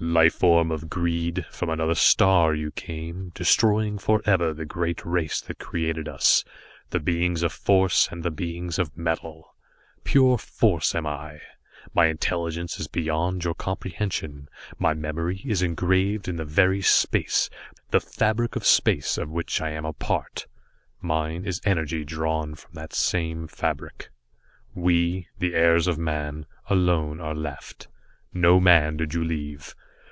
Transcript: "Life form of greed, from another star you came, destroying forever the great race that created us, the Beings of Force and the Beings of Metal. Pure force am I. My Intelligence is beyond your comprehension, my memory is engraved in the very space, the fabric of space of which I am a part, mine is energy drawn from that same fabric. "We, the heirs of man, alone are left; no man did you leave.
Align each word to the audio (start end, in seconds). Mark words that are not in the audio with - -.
"Life 0.00 0.34
form 0.34 0.70
of 0.70 0.88
greed, 0.88 1.44
from 1.50 1.68
another 1.70 1.96
star 1.96 2.54
you 2.54 2.70
came, 2.70 3.30
destroying 3.34 3.98
forever 3.98 4.54
the 4.54 4.64
great 4.64 5.04
race 5.04 5.40
that 5.40 5.58
created 5.58 6.06
us, 6.08 6.44
the 6.90 7.00
Beings 7.00 7.42
of 7.42 7.52
Force 7.52 8.08
and 8.12 8.22
the 8.22 8.30
Beings 8.30 8.78
of 8.78 8.96
Metal. 8.96 9.54
Pure 10.04 10.38
force 10.38 10.94
am 10.94 11.04
I. 11.06 11.40
My 11.94 12.06
Intelligence 12.06 12.78
is 12.78 12.86
beyond 12.86 13.42
your 13.42 13.54
comprehension, 13.54 14.48
my 14.78 14.94
memory 14.94 15.42
is 15.44 15.62
engraved 15.62 16.28
in 16.28 16.36
the 16.36 16.44
very 16.44 16.80
space, 16.80 17.50
the 17.90 18.00
fabric 18.00 18.54
of 18.54 18.64
space 18.64 19.18
of 19.18 19.28
which 19.32 19.60
I 19.60 19.70
am 19.70 19.84
a 19.84 19.92
part, 19.92 20.46
mine 21.00 21.44
is 21.44 21.60
energy 21.64 22.04
drawn 22.04 22.54
from 22.54 22.72
that 22.74 22.92
same 22.92 23.48
fabric. 23.48 24.10
"We, 24.76 25.26
the 25.40 25.54
heirs 25.56 25.88
of 25.88 25.98
man, 25.98 26.46
alone 26.70 27.18
are 27.20 27.34
left; 27.34 27.88
no 28.32 28.60
man 28.60 28.96
did 28.96 29.12
you 29.12 29.24
leave. 29.24 29.74